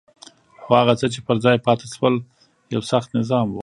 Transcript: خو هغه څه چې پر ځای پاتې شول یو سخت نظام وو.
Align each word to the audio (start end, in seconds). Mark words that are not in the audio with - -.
خو 0.63 0.71
هغه 0.81 0.93
څه 0.99 1.05
چې 1.13 1.19
پر 1.27 1.35
ځای 1.45 1.57
پاتې 1.65 1.85
شول 1.93 2.15
یو 2.73 2.81
سخت 2.91 3.09
نظام 3.19 3.45
وو. 3.49 3.59